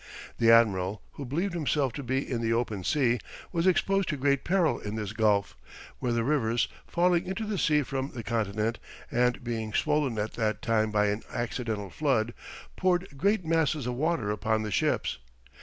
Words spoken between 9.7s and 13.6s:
swollen at that time by an accidental flood, poured great